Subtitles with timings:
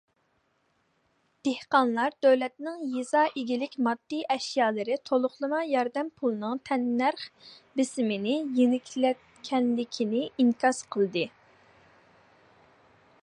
[1.47, 7.27] دېھقانلار دۆلەتنىڭ يېزا ئىگىلىك ماددىي ئەشيالىرى تولۇقلىما ياردەم پۇلىنىڭ تەننەرخ
[7.81, 11.27] بېسىمىنى يېنىكلەتكەنلىكىنى ئىنكاس قىلدى.